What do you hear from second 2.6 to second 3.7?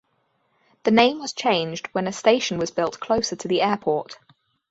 built closer to the